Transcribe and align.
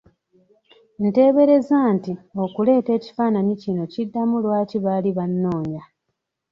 Nteebereza 1.03 1.77
nti 1.95 2.13
okuleeta 2.43 2.91
ekifaananyi 2.97 3.53
kino 3.63 3.83
kiddamu 3.93 4.35
lwaki 4.43 4.77
baali 4.85 5.09
bannoonya. 5.17 5.83